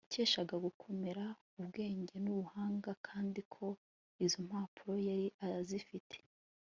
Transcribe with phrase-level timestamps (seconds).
[0.05, 1.23] yakeshaga gukomera,
[1.59, 3.65] ubwenge n'ubuhanga, kandi ko
[4.25, 6.17] izo mpano yari azifite